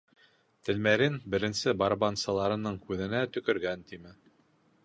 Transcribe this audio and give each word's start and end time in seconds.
Тәлмәрйен 0.69 1.19
беренсе 1.35 1.75
барабансыларының 1.83 2.83
күҙенә 2.89 3.23
төкөргән 3.37 3.89
тиме. 3.93 4.19